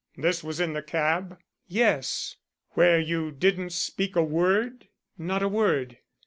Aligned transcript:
"This 0.17 0.43
was 0.43 0.59
in 0.59 0.73
the 0.73 0.81
cab?" 0.81 1.37
"Yes." 1.67 2.35
"Where 2.71 2.99
you 2.99 3.29
didn't 3.31 3.69
speak 3.69 4.15
a 4.15 4.23
word?" 4.23 4.87
"Not 5.19 5.43
a 5.43 5.47
word." 5.47 5.99